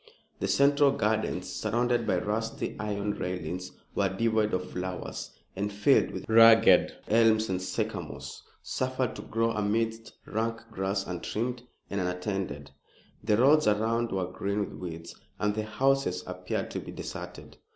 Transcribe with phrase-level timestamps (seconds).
[0.39, 6.27] The central gardens, surrounded by rusty iron railings, were devoid of flowers and filled with
[6.27, 11.61] ragged elms and sycamores, suffered to grow amidst rank grass untrimmed
[11.91, 12.71] and unattended.
[13.23, 17.57] The roads around were green with weeds, and the houses appeared to be deserted.